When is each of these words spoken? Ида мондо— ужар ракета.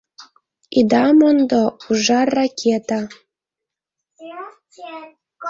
Ида 0.79 1.05
мондо— 1.19 1.63
ужар 1.87 2.27
ракета. 2.37 3.01